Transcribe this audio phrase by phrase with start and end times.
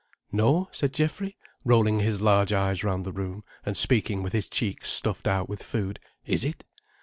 [0.31, 4.83] "No," said Geoffrey, rolling his large eyes round the room, and speaking with his cheek
[4.83, 5.99] stuffed out with food.
[6.25, 6.63] "Is it?"